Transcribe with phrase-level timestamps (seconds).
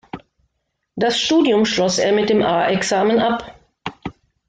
[0.95, 3.55] Das Studium schloss er mit dem A-Examen ab.